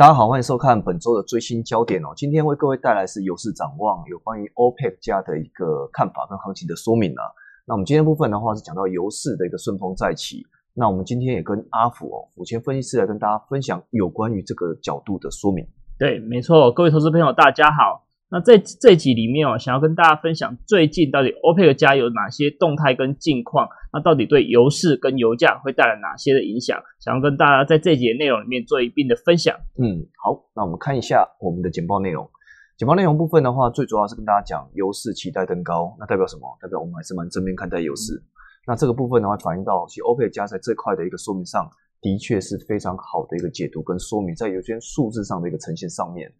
[0.00, 2.08] 大家好，欢迎收看本周的最新焦点哦。
[2.16, 7.28] 今天为各位带来是油市展望，有关于 OPEC 加的一个看法跟行情的说明啊。
[7.66, 10.42] 那我们今天部分的话是讲到油市的一个顺风再起。
[10.72, 15.68] 那我们今天也跟阿福哦，府前分析师来跟大家分享有关于这个角度的说明。
[15.98, 18.06] 对，没错，各位投资朋友大家好。
[18.32, 26.80] 那在这集里面哦，想要跟大家分享最近到底欧佩克加有哪些动态跟近况，那到底对油市跟油价会带来哪些的影响？
[27.00, 29.56] 想要跟大家在这节内容里面做一并的分享。
[29.82, 32.30] 嗯，好，那我们看一下我们的简报内容。
[32.76, 36.56] 简报内容部分的话，最主要是跟大家讲油市期待登高，那代表什么？
[36.62, 38.22] 代表我们还是蛮正面看待油市。
[38.64, 41.68] 那这个部分的话，反映到其实 OPEC 加在这块的一个说明上，
[42.00, 46.32] 的确是非常好的一个解读跟说明，在有些数字上的一个呈现上面。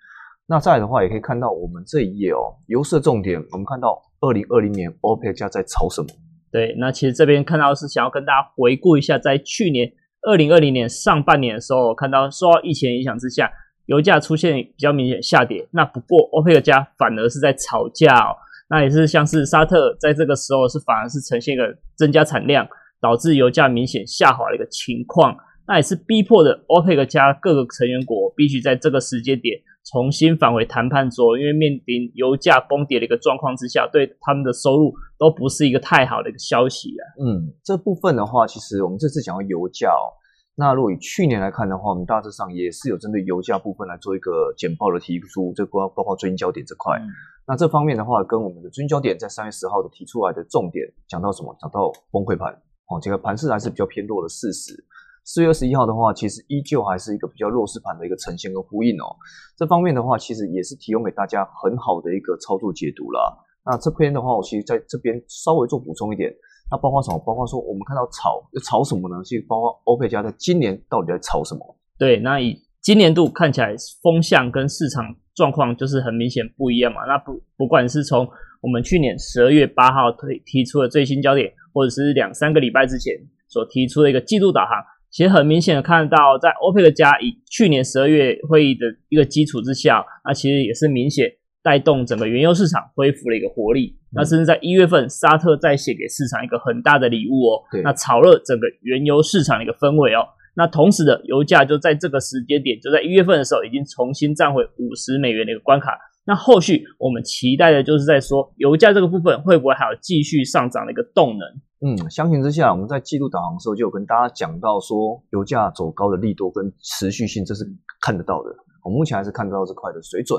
[0.50, 6.08] 那再来的话，也可以看到我们这一页哦，油市重点，我们看到二零二零年 OPEC 加在炒什么？
[6.50, 9.88] 对，那其实这边看到是想要跟大家回顾一下，在去年
[10.22, 13.48] 二零二零年上半年的时候，看到受到疫情影响之下，
[13.86, 15.68] 油价出现比较明显下跌。
[15.70, 18.34] 那不过 OPEC 加反而是在炒价哦，
[18.68, 22.66] 那也是像是沙特在这个时候是反而是呈现一个增加产量，
[23.00, 25.36] 导致油价明显下滑的一个情况。
[25.68, 29.56] 那也是逼迫的 OPEC 加各个成员国必须在这个时间点。
[29.84, 37.02] 重新返回谈判桌，因为面临油价崩跌的一个状况之下，对他们的收入都不是一个太好的一个消息啊。
[37.18, 40.12] 嗯，这部分的话，其实我们这次讲到油价哦，
[40.54, 47.00] 那如果以去年来看的话，我们大致上也是有针对油价部分来做一个简报的提出，这包包括最新焦点这块。
[47.48, 51.56] 那这方面的话，跟我们的最新焦点在三月十号的提出来的重点讲到什么？
[51.58, 52.52] 讲到崩溃盘
[52.86, 54.84] 哦，这个盘势还是比较偏弱的事实。
[55.32, 59.14] 四月二十一号的话，其实依旧还是一个比较弱势盘的一个呈现跟呼应哦。
[59.56, 63.38] 这方面的话，其实也是提供给大家很好的一个操作解读啦。
[63.64, 66.34] 那这边的话，我其实在这边稍微做补充一点。
[66.68, 67.18] 那包括什么？
[67.24, 69.22] 包括说我们看到炒炒什么呢？
[69.22, 71.76] 其实包括欧佩加在今年到底在炒什么？
[71.96, 77.02] 对，那以今年度看起来风向跟市场状况就是很明显不一样嘛。
[77.06, 78.26] 那不不管是从
[78.60, 83.14] 我们去年十二月八号推提出的最新焦点，或者是两三个礼拜之前
[83.46, 84.70] 所提出的一个季度导航。
[85.10, 91.28] 其实很明显的看到，在 OPEC 加以去年十二月会议的一个基础之下，那其实也是明显
[91.62, 93.96] 带动整个原油市场恢复了一个活力。
[94.12, 100.26] 那甚至在一月份，沙特再写给市场一个很大的礼物哦，那炒热整个原油市场的一个氛围哦。
[100.54, 105.96] 那同时的油价就在这个时间点，就在一月份的时候，已经重新站回五十美元的一个关卡。
[106.26, 111.48] 那后续我们期待的就是在说，油价这个部分会不会还有继续上涨的一个动能？
[111.82, 117.64] 嗯，相形之下，我们在季度导航的时候就有跟大家讲到说，油价走高的力度跟持续性，这是
[118.02, 118.54] 看得到的。
[118.84, 120.38] 我目前还是看得到这块的水准。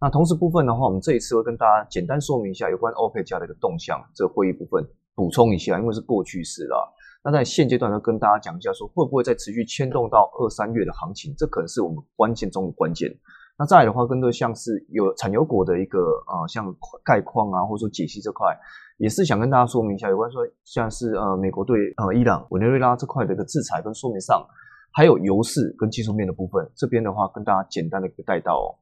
[0.00, 4.84] 那同时部分的话，我们这一次会跟大家简单说明一下有关 OPEC 加的一个动向，这个会议部分
[5.14, 6.92] 补充一下，因为是过去式了。
[7.22, 13.08] 那在现阶段呢，跟大家讲一下，说会不会再持续牵动到二三月的行情，这可能是我们关键中的关键。
[13.56, 16.74] 那再来的话，更多像是有产油国的一个啊，像
[17.04, 18.58] 概况啊，或者说解析这块。
[19.00, 24.46] 也是想跟大家说明一下，有关说像是呃美国对呃伊朗、委内瑞拉这块的一个制裁跟说明上，
[24.92, 28.76] 还有油市跟技术面的部分，这边的话跟大家简单的一个带到哦。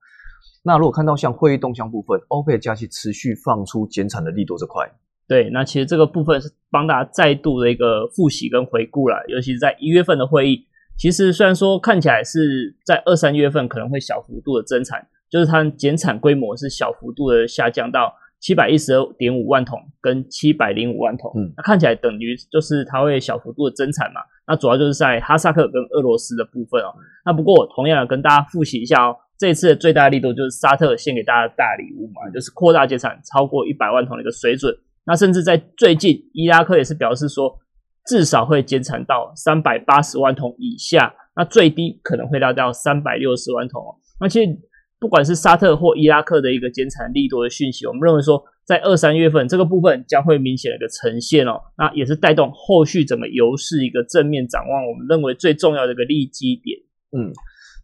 [0.65, 4.91] 那如果看到像会议动向部分，欧佩加息持续放出减产的力度这块，
[5.29, 10.67] 对，那其实这个部分是帮大家再度的一个复习跟回顾了，尤其是在一月份的会议，
[10.99, 18.13] 其实虽然说看起来是在二三月份可能会小幅度的增产，就是它减产规模是小幅度的下降到。
[18.41, 24.21] 七百一十二点五万桶跟七百零五万桶，嗯，那看起来等于就是它会小幅度的增产嘛。
[24.47, 26.95] 那主要就是在哈萨克跟俄罗斯的部分哦。
[27.27, 34.73] 那不过我同样跟大家复习一下哦，这次的最大力度就是沙特献给大家的大礼物嘛，就是扩大减产超过一百万桶的一个水准。
[35.05, 37.59] 那甚至在最近，伊拉克也是表示说，
[38.07, 43.97] 至少会减产到三百八十万桶以下，那最低可能会达到三百六十万桶哦。
[44.21, 44.59] 那其实。
[45.01, 54.87] 不管是沙特或伊拉克的一个减产力度的讯息，我们认为说，在二三月份这个部分将会明显的一个呈现哦，那也是带动后续整个油市一个正面展望。
[54.87, 56.79] 我们认为最重要的一个利基点，
[57.13, 57.33] 嗯，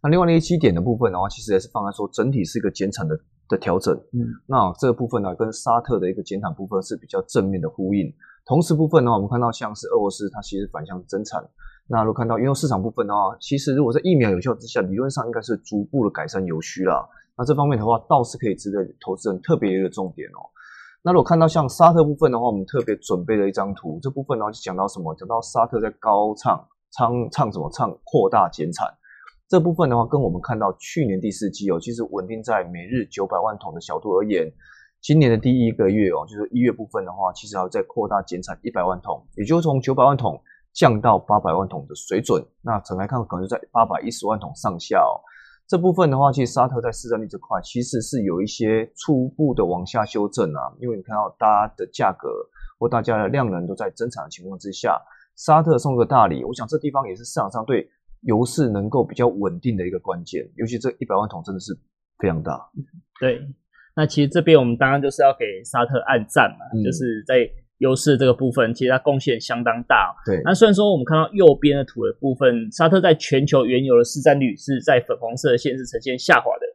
[0.03, 8.13] 那另外利基点的部分的话，其实也是放在说整体是一个减产的的调整，嗯，那这个部分呢，跟沙特的一个减产部分是比较正面的呼应。
[8.45, 11.41] 同时部分的话，我们看到像是俄罗斯，它其实反向增产。
[11.87, 17.07] 那如果看到原油市场部分的话，其实如果在疫苗有效之下，理论上应该是逐步的改善油需了。
[17.37, 20.41] 那这方面的话，倒是可以值得投资人特别一个重点哦。
[21.03, 25.13] 那如果看到像沙特部分的话，我们特别准备了一张图，这部分呢就讲到什么？
[25.13, 27.69] 讲到沙特在高唱唱唱什么？
[27.71, 28.91] 唱扩大减产。
[29.47, 34.51] 这部分的话，跟我们看到去年第四季哦，其实稳定在每日九百万桶的小度而言，
[35.01, 40.41] 今年的第一个月哦，就是一月部分的话，其实还要再扩大减产一百万桶，也就是从九百万桶。
[40.75, 45.15] 降到八百万桶的水准，那整来看可能就在八百一十万桶上下哦。
[45.65, 52.27] 这部分的话，其实沙特在市占率这块其实是有一些初步的往下修正啊，因为你看到大家的价格
[52.77, 55.01] 或大家的量能都在增产的情况之下，
[55.37, 57.89] 沙特送个大礼，我想这地方也是市场上对
[58.23, 61.73] 油市能够比较稳定的一个关键，尤其这一百万桶真的是
[62.19, 62.69] 非常大。
[63.19, 63.41] 对，
[63.95, 67.49] 那其实这边我们当然就是要给沙特按赞嘛，就是在。
[67.79, 70.15] 优势这个部分，其实它贡献相当大。
[70.25, 76.65] 对，那虽然说我们看到右边的图的部分，沙特在全球原油的市占率是在粉红色的线是呈现下滑的。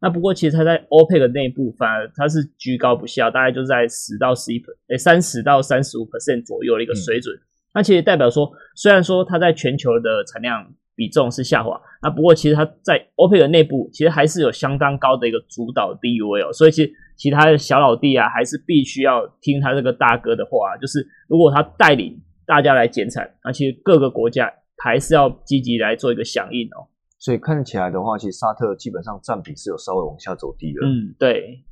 [0.00, 7.34] 那不过其实它在 OPEC 内部反而它是居高不下，大概就在十到十一诶三十到三十五 percent 左右的一个水准。
[7.74, 10.72] 那其实代表说，虽然说它在全球的产量。
[10.94, 24.52] 比重是下滑，那不过其实它在 OPEC 内部其实还是有相当高的一个主导地位哦，所以其实其他的小老弟啊，还是必须要听他这个大哥的话，就是如果他带领大家来减产，那其实各个国家
[24.84, 26.88] 还是要积极来做一个响应哦。
[27.18, 30.86] 所以看起来的话，其实沙特基本上占比是有稍微往下走低了。
[30.86, 31.62] 嗯，对。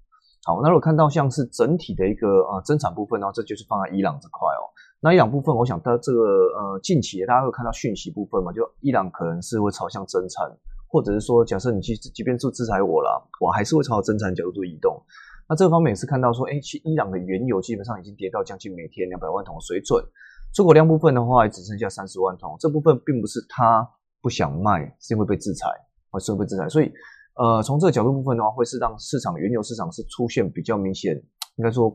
[0.51, 4.67] 好，那如果看到像是整体的一个呃增产部分呢，这就是放在伊朗这块哦。
[5.01, 10.51] 那伊朗部分，我想到这个呃近期大家会看到讯息部分嘛，就伊朗可能是会朝向增产，
[10.89, 15.01] 或者是说假设你去即便做制裁我了，我还是会朝增产角度做移动。
[15.49, 20.05] 那这个方面也是看到说，哎，其伊朗的原油基本上已经跌到将近每天两百万桶的水准，
[20.53, 23.89] 出口量部分的话只剩下三十万桶，这部分并不是他
[24.21, 25.69] 不想卖，是因为被制裁，
[26.11, 26.93] 或是被制裁，所以
[27.41, 31.17] 呃从这个角度部分的话，会是让市场原油市场是出现比较明显，
[31.57, 31.91] 应该说。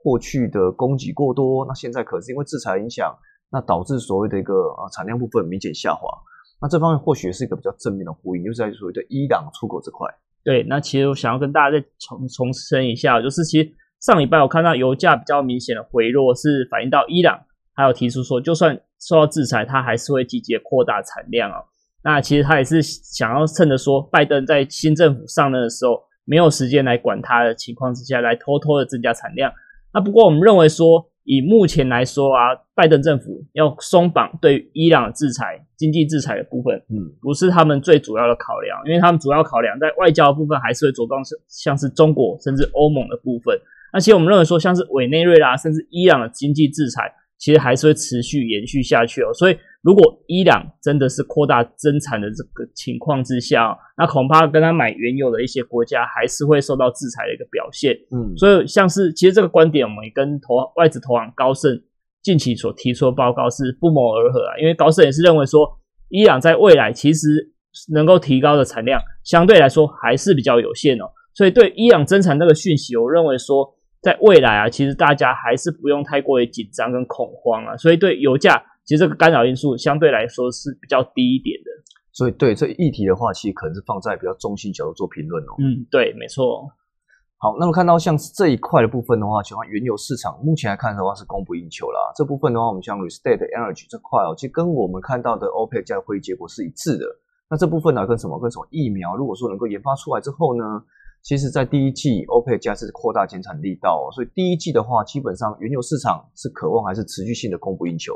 [0.00, 3.12] 过去的供给过多，那现在可是因为制裁影响，
[3.50, 6.08] 那导致所谓的一个呃产量部分明显下滑。
[6.62, 10.08] 那这方面或许是一个比较正面的呼应，就是在所谓的伊朗出口这块。
[10.44, 13.68] 对，那其实我想要跟大家再重重申一下，就是其实
[13.98, 17.36] 上礼拜我看到油价比较明显的回落，是反映到伊朗
[17.74, 21.58] 还有提出说，就算受到制裁，它还是会积极扩大产量啊。
[22.04, 29.52] 那其实他也是想要趁着说拜登在新政府上任的时候没有时间来管他的情况之下，来偷偷的增加产量。
[29.92, 43.58] 那不过，我们认为说，以目前来说啊，拜登政府要松绑对伊朗制裁、经济制裁的部分，嗯，不是他们最主要的考量，因为他们主要考量在外交部分还是会着重是像是中国甚至欧盟的部分。
[43.92, 47.12] 而且我们认为说，像是委内瑞拉甚至伊朗的经济制裁。
[47.40, 57.94] 其实还是会持续延续下去哦，所以如果伊朗真的是扩大增产的这个情况之下，那恐怕跟他买原油的一些国家还是会受到制裁的一个表现。
[58.10, 61.80] 嗯，所以像是其实这个观点，我们也跟投外资投行高盛
[62.22, 65.78] 近期所提出的报告是不谋而合啊，因为高盛也是认为说，
[66.08, 67.52] 伊朗在未来其实
[67.92, 71.04] 能够提高的产量相对来说还是比较有限哦，
[71.34, 73.74] 所以对伊朗增产这个讯息，我认为说。
[74.00, 81.68] 在未来啊，其实大家还是不用太过于紧张跟恐慌啊，所以对油价其实这个干扰因素相对来说是比较低一点的。
[82.10, 85.52] 所以对这议题的话，其实可能是放在比较中性角度做评论哦。
[85.58, 86.66] 嗯，对，没错。
[87.36, 92.00] 好，那么看到像这一块的部分的话，喜欢原油市场目前来看的话是供不应求啦。
[92.16, 97.04] 这部分的话，我们像 Restate Energy 这块哦，其实跟我们看到的 OPEC 加会议结果是一致的。
[97.50, 98.40] 那这部分呢，跟什么？
[98.40, 99.14] 跟什么疫苗？
[99.14, 100.64] 如果说能够研发出来之后呢？
[101.20, 108.14] 其实，在第一季，OPEC 加是扩大减产力道，所以第一季的话，基本上原油市场是渴望还是持续性的供不应求。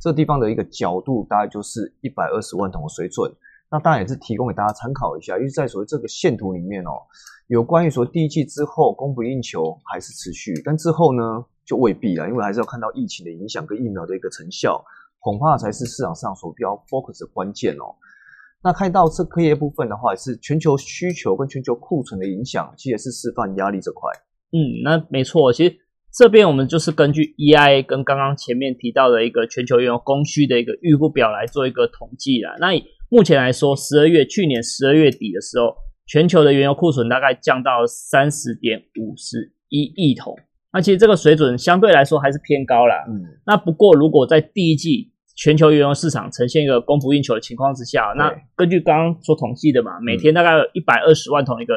[0.00, 3.30] 这地方的一个角度，大概就是一百二十万桶的水准。
[3.70, 6.98] 那当然也是提供给大家参考一下，因为在所谓这个线图里面哦，
[7.46, 14.82] 有关于说第一季之后供不应求还是持续，但之后呢就未必了，因为还是要看到疫情的影响跟疫苗的一个成效，
[15.20, 17.94] 恐怕才是市场上所比较 focus 的关键哦。
[18.62, 24.10] 那看到这科业部分的话，是全球需求跟全球库存的影响，其实是释放压力这块。
[24.50, 25.76] 嗯，那没错，其实
[26.12, 32.56] 这边我们就是根据 EIA 跟刚刚前面提到的一个全球原油供需的一个预估表来做一个统计啦。
[32.58, 35.74] 那以目前来说，十二月去年十二月底的时候，
[36.06, 40.36] 全球的原油库存大概降到三十点五十一亿桶。
[40.72, 43.04] 那其实这个水准相对来说还是偏高啦。
[43.08, 51.74] 嗯，那不过如果在第一季，全球原油市场呈现一个供不应求的情况之下，那根据刚刚所统计的嘛，每天大概有一百二十万桶一个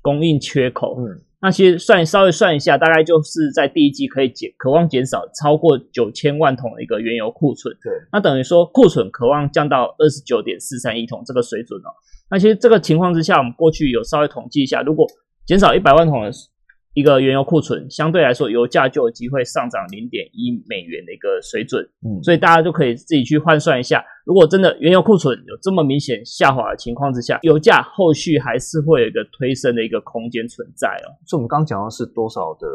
[0.00, 0.96] 供应缺口。
[0.98, 7.76] 嗯，那其实算稍微算一下，大概就是在第一季可以减，渴望减少超过九千万桶的一个原油库存。
[7.82, 11.90] 对，那等于说库存渴望降到二十九点四三亿桶这个水准哦。
[12.30, 15.06] 那其实这个情况之下，我们过去有稍微统计一下，如果
[15.44, 16.30] 减少一百万桶的。
[16.94, 31.16] 一个原油库存相对来说，油价就有机会上涨零点一美元的一个水准，嗯，所以大家就可以自己去换算一下，如果真的原油库存有这么明显下滑的情况之下，油价后续还是会有一个推升的一个空间存在哦。
[31.26, 32.66] 所以我们刚刚讲的是多少的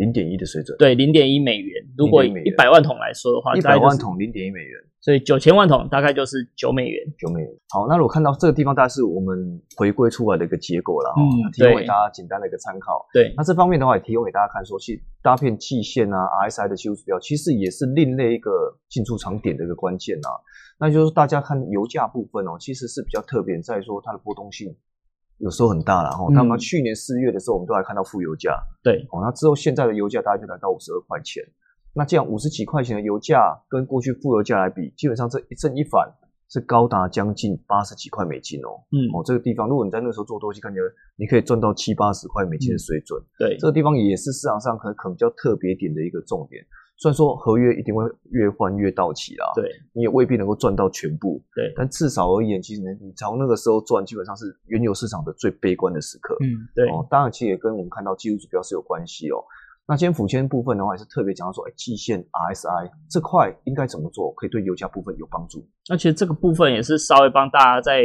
[0.00, 1.84] 零点一的水准，对，零点一美元。
[1.96, 4.72] 如果以一百万桶来说的话，一百万桶零点一美元。
[5.02, 7.50] 所以九千万桶大概就是九美元，九美元。
[7.68, 13.06] 好，那如果看到这个地方，大概是我们回归出来的一个结果了，嗯，提供给大家简单的一个参考。
[13.12, 18.50] 对，那这方面的话也提供给大家看，说去搭配季线啊，RSI 的技术指标，其实也是另类一个
[18.88, 20.28] 进出场点的一个关键啊。
[20.78, 24.74] 那就是大家看油价部分哦，其实是比较特别，在说它的波动性
[25.40, 26.26] 有时候很大了哈。
[26.32, 31.42] 那么去年四月的时候，我们都还看到负油价，对，哦，那之后现在的油价大概就来到五十二块钱。
[31.92, 36.08] 那这样五十几块钱的油价跟过去负油价来比，基本上这一正一反
[36.48, 38.78] 是高达将近八十几块美金哦。
[38.92, 40.80] 嗯，哦，这个地方如果你在那个时候做多，期，感觉
[41.16, 43.20] 你可以赚到七八十块美金的水准。
[43.38, 46.64] 对，这个地方也是市场上可能可能比较特别点的一个重点。
[47.00, 49.64] 虽然说合约一定会越换越到期啦，对，
[49.94, 51.42] 你也未必能够赚到全部。
[51.54, 56.36] 对，但至少而言，其实你从那个时候赚，基本上是原油市场的最悲观的时刻。
[56.42, 56.86] 嗯，对。
[56.90, 59.42] 哦，当然其实也跟我们看到技术指标是有关系哦。
[59.88, 65.66] 那今天辅签部分的话，也是特别讲到说，哎，季线 RSI 这块应该怎么做，可以对油价部分有帮助。
[65.88, 68.02] 那其实这个部分也是稍微帮大家再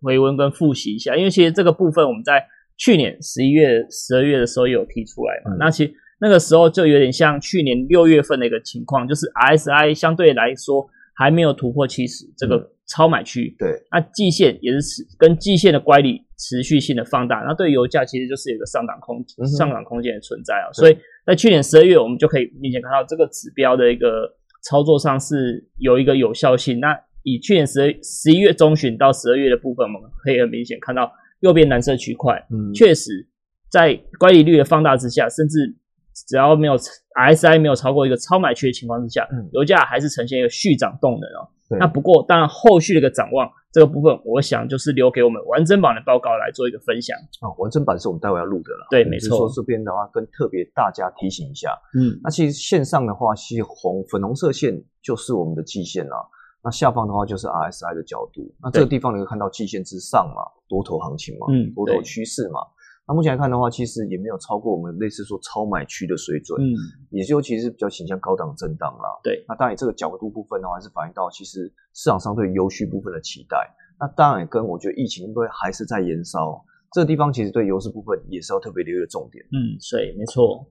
[0.00, 2.42] 回温跟复习一下，因为其实这个部分我们在
[2.78, 5.54] 去年十一月、十二月的时候有提出来嘛。
[5.58, 13.54] 那其实那个时候就有点像去年六月份的一个情况，就是 RSI 相对来说还没有突破七十这个超买区。
[13.58, 19.24] 对，那季线也是持跟季线的乖离持续性的放大，那对油价其实就是有一个上涨空
[19.58, 20.96] 上涨空间的存在啊，所以。
[21.26, 26.80] 在去年十二月，我们就可以明显看到这个指标的一个操作上是有一个有效性。
[26.80, 33.28] 那以去年十十一月中旬到十二月的部分，我们可以很明显看到右边蓝色区块，嗯，确实
[33.70, 35.76] 在乖离率的放大之下，甚至
[36.26, 41.48] 只要没有 RSI 没有超过一个超买区的情况之下，油价还是呈现一个续涨动能哦。
[41.78, 47.46] 那不过，当然后续的一个展望这个部分，我想就是留给我们完整版的报告来做一个分享啊。
[47.58, 48.88] 完整版是我们待会要录的了。
[48.90, 49.38] 对，没错。
[49.38, 56.16] 说这边的话，跟特别大家提醒一下，嗯，那其实线上的话，其实红粉红色线就是我们的季线啦。
[56.64, 58.52] 那下方的话就是 RSI 的角度。
[58.60, 62.60] 那这个地方你会看到季线之上嘛，多头行情嘛，嗯，多头趋势嘛。
[63.10, 66.78] 那目前来看的话，其实也没有超过我们类似说超买区的水准，嗯，
[67.10, 69.18] 也就其实比较倾向高档震荡啦。
[69.20, 73.68] 对，那当然这个角度部分的话，是反映到其实市场上对油需部分的期待。
[73.98, 79.44] 那当然也跟我觉得疫情会还是在延烧，这个地方其实对油市部分也是要特别留意的重点。
[79.46, 80.64] 嗯，对，没错。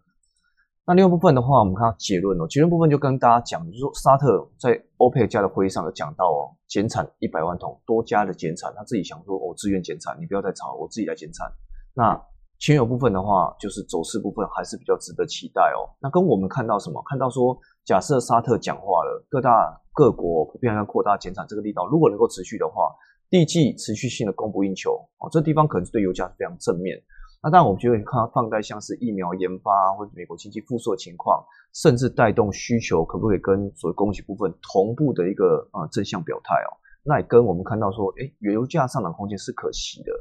[0.88, 11.52] 那另外部分的话，我们看到结论哦，结论部分就跟大家讲，就是说沙特在欧佩克加的会议上有讲到哦，减产一百万桶，多加的减产，他自己想说，我自愿减产，你不要再吵，我自己来减产。
[11.94, 12.20] 那
[12.60, 15.88] 轻油部分的话，就是走势部分还是比较值得期待哦。
[16.02, 17.02] 那跟我们看到什么？
[17.10, 22.92] 看到说，假设沙特讲话了，各大各国普遍要扩大减产这个力道，如果能够持续的话，
[23.30, 27.02] 第一季持续性的供不应求哦，这地方可能对油价是非常正面。
[27.42, 31.42] 那当然，我们觉得看放在像是疫苗研发或者美国经济复苏的情况，
[31.74, 36.76] 甚至带动需求，可不可以跟所谓供给部分同步的一个啊正向表态哦？
[37.04, 40.12] 那也跟我们看到说，哎，原油价上涨空间是可期的。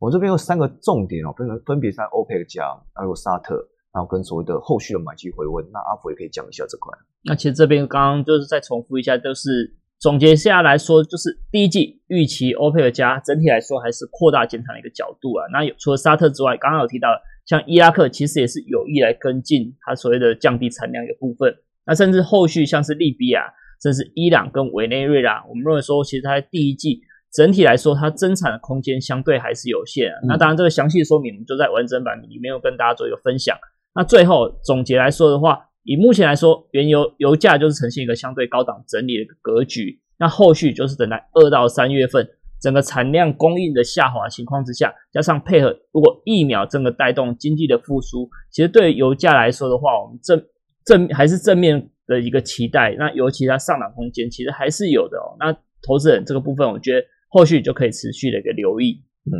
[0.00, 3.54] 我这边有三个重点哦，分分别在欧佩克加，还有沙特，
[3.92, 5.64] 然后跟所谓的后续的买气回温。
[5.72, 6.92] 那阿福也可以讲一下这块。
[7.24, 15.46] 那其实这边刚刚就是再重复一下，就是总结下来说，就是第一季预期欧佩克加整体来说还是扩大减产的一个角度啊。
[15.52, 17.08] 那有除了沙特之外，刚刚有提到
[17.46, 21.54] 像伊拉克其实也是有意来跟进它所谓的降低产量的部分。
[21.86, 27.00] 那甚至后续像是利比亚，甚至伊朗跟委内瑞拉，我们认为说其实它第一季。
[27.34, 30.12] 整体来说，它增产的空间相对还是有限。
[30.28, 33.58] 那当然，这个详细说明我们就在完整版里面有跟大家做一个分享。
[33.92, 40.00] 那最后总结来说的话，以目前来说，原油油价就是呈现一个相对高档整理的格局。
[40.16, 42.24] 那后续就是等待二到三月份
[42.60, 50.40] 整个产量供应的下滑情况之下，加上配合如果疫苗整个带动经济的复苏，其实对油价来说的话，我们正
[50.84, 52.94] 正还是正面的一个期待。
[52.96, 55.34] 那尤其它上涨空间其实还是有的哦。
[55.40, 55.52] 那
[55.84, 57.04] 投资人这个部分，我觉得。
[57.34, 59.34] 后续就可以持续的一个留意，嗯，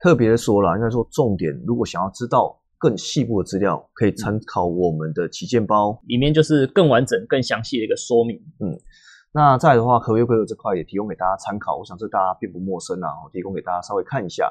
[0.00, 8.72] 特别说了，应该说重点，如果想要知道更细部的资料，可以参考我们的旗舰包，里面就是更完整、更详细的一个说明，嗯，
[9.34, 14.50] 那再的话，合约规则这块也提供给大家参考，我想这大家并不陌生啊，我提供给大家稍微看一下。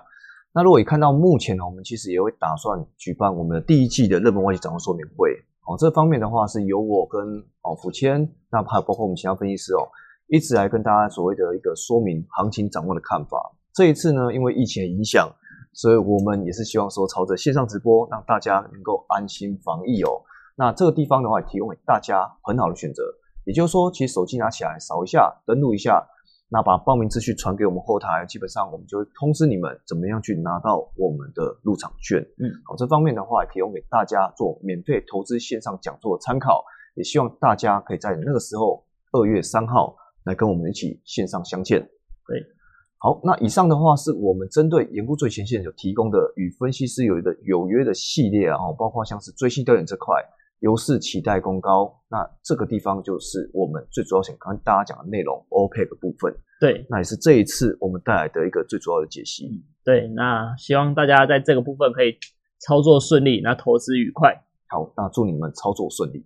[0.54, 5.32] 那如果也看到目前呢，我们其实也会打算举办我们的第一季的热门外企展望说明会，
[5.66, 7.20] 哦，这方面的话是由我跟
[7.64, 9.90] 哦福谦，那还有包括我们其他分析师哦。
[10.28, 13.52] 一直来跟大家所谓的一个说明行情掌握的看法。
[13.74, 15.30] 这一次呢，因为疫情的影响，
[15.74, 20.22] 所以我们也是希望说朝着线上直播，让大家能够安心防疫哦。
[20.56, 23.04] 那这个地方的话，提供给大家很好的选择。
[23.46, 26.08] 也就是说，其实手机拿起来扫一下，登录一下，
[26.50, 32.22] 那把报名资讯传给我们后台，基本上我们就会通知你们怎么样去拿到我们的入场券。
[32.38, 36.64] 嗯，好，这方面的话也提供给大家做免费投资线上讲座的参考，
[36.96, 41.80] 也希望大家可以在那个时候二月三号来跟我们一起线上相见。
[42.28, 42.44] 对，
[42.98, 50.16] 好，那以上的话是我们针对研估最前线有提供的与分析师有的有约的系列啊，包括像是追新调研这块。
[50.60, 56.34] 优势期待攻高，那这个地方就是我们最主要想跟大家讲的内容，OPEC 部分。
[56.58, 59.62] 对，那也是这一次我们带来的一个最主要的解析。
[59.84, 62.16] 对，那希望大家在这个部分可以
[62.60, 64.42] 操作顺利，那投资愉快。
[64.70, 66.26] 好，那祝你们操作顺利。